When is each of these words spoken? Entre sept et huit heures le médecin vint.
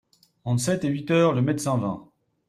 Entre 0.45 0.63
sept 0.63 0.83
et 0.83 0.87
huit 0.87 1.11
heures 1.11 1.33
le 1.35 1.43
médecin 1.43 1.77
vint. 1.77 2.09